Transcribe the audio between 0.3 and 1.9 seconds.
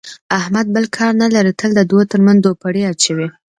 احمد بل کار نه لري، تل د